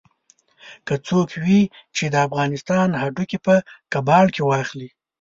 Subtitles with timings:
[0.87, 1.61] که څوک وي
[1.95, 3.55] چې د افغانستان هډوکي په
[3.93, 4.89] کباړ کې واخلي.